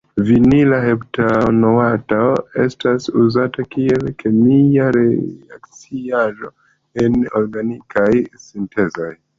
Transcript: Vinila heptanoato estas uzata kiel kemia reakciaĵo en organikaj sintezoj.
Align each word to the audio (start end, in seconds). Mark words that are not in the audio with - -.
Vinila 0.27 0.77
heptanoato 0.85 2.21
estas 2.63 3.09
uzata 3.25 3.67
kiel 3.75 4.09
kemia 4.25 4.89
reakciaĵo 4.99 6.53
en 7.05 7.23
organikaj 7.45 8.11
sintezoj. 8.51 9.15